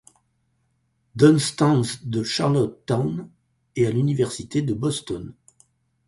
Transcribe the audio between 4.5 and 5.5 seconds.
de Boston.